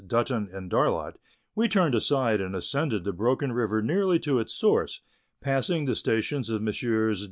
Button 0.03 0.49
and 0.51 0.67
Darlot, 0.71 1.17
we 1.53 1.67
turned 1.67 1.93
aside 1.93 2.41
and 2.41 2.55
ascended 2.55 3.03
the 3.03 3.13
Broken 3.13 3.51
River 3.51 3.83
nearly 3.83 4.17
to 4.21 4.39
its 4.39 4.51
source, 4.51 5.01
passing 5.43 5.85
the 5.85 5.93
stations 5.93 6.49
of 6.49 6.59
Messrs. 6.59 7.19